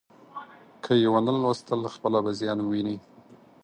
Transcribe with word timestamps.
که 0.83 0.91
یې 1.01 1.07
ونه 1.11 1.31
ولوستل، 1.35 1.81
خپله 1.95 2.19
به 2.25 2.31
زیان 2.39 2.59
وویني. 2.61 2.95